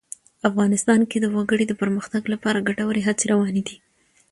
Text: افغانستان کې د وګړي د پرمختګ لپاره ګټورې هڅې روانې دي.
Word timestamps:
افغانستان 0.49 0.99
کې 1.09 1.17
د 1.21 1.25
وګړي 1.35 1.65
د 1.67 1.73
پرمختګ 1.81 2.21
لپاره 2.33 2.65
ګټورې 2.67 3.01
هڅې 3.07 3.25
روانې 3.33 3.61
دي. 3.67 3.75